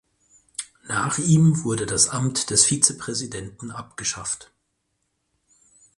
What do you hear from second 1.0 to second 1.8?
ihm